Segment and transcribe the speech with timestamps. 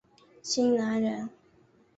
[0.41, 1.29] 荆南人。